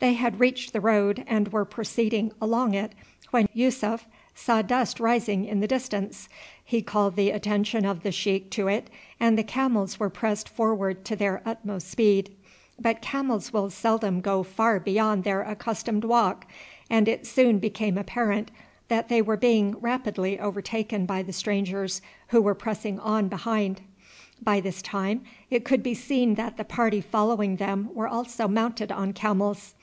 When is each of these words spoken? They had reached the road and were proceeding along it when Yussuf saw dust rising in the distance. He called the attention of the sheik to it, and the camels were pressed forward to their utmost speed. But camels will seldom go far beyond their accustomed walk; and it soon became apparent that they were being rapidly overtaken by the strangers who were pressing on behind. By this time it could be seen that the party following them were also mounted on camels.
They 0.00 0.14
had 0.14 0.40
reached 0.40 0.72
the 0.72 0.80
road 0.80 1.24
and 1.26 1.48
were 1.48 1.66
proceeding 1.66 2.32
along 2.40 2.72
it 2.72 2.94
when 3.32 3.50
Yussuf 3.52 4.06
saw 4.34 4.62
dust 4.62 4.98
rising 4.98 5.44
in 5.44 5.60
the 5.60 5.68
distance. 5.68 6.30
He 6.64 6.80
called 6.80 7.16
the 7.16 7.28
attention 7.28 7.84
of 7.84 8.02
the 8.02 8.10
sheik 8.10 8.50
to 8.52 8.66
it, 8.66 8.88
and 9.20 9.36
the 9.36 9.42
camels 9.44 10.00
were 10.00 10.08
pressed 10.08 10.48
forward 10.48 11.04
to 11.04 11.16
their 11.16 11.42
utmost 11.44 11.86
speed. 11.90 12.34
But 12.78 13.02
camels 13.02 13.52
will 13.52 13.68
seldom 13.68 14.22
go 14.22 14.42
far 14.42 14.80
beyond 14.80 15.24
their 15.24 15.42
accustomed 15.42 16.04
walk; 16.04 16.46
and 16.88 17.06
it 17.06 17.26
soon 17.26 17.58
became 17.58 17.98
apparent 17.98 18.50
that 18.88 19.10
they 19.10 19.20
were 19.20 19.36
being 19.36 19.72
rapidly 19.82 20.40
overtaken 20.40 21.04
by 21.04 21.22
the 21.22 21.34
strangers 21.34 22.00
who 22.28 22.40
were 22.40 22.54
pressing 22.54 22.98
on 23.00 23.28
behind. 23.28 23.82
By 24.42 24.60
this 24.60 24.80
time 24.80 25.24
it 25.50 25.66
could 25.66 25.82
be 25.82 25.92
seen 25.92 26.36
that 26.36 26.56
the 26.56 26.64
party 26.64 27.02
following 27.02 27.56
them 27.56 27.90
were 27.92 28.08
also 28.08 28.48
mounted 28.48 28.90
on 28.90 29.12
camels. 29.12 29.74